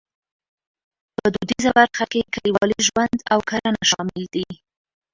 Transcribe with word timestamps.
په 1.15 1.25
دودیزه 1.33 1.71
برخه 1.79 2.05
کې 2.11 2.29
کلیوالي 2.33 2.79
ژوند 2.87 3.17
او 3.33 3.39
کرنه 3.49 3.81
شامل 3.91 4.23
دي. 4.33 4.47